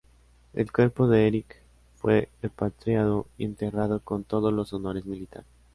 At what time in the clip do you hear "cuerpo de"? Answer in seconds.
0.71-1.27